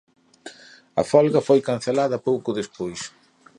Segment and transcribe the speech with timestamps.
[1.01, 3.01] A folga foi cancelada pouco despois.